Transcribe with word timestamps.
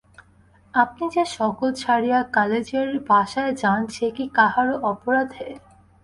আপনি 0.73 1.05
যে 1.15 1.23
সকল 1.37 1.69
ছাড়িয়া 1.73 2.19
কালেজের 2.33 2.89
বাসায় 3.09 3.53
যান, 3.53 3.81
সে 3.87 4.07
কি 4.11 4.25
কাহারো 4.37 4.75
অপরাধে। 4.83 5.47